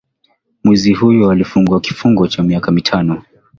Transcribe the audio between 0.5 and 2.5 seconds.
Mwizi huyo alifungwa kifungo cha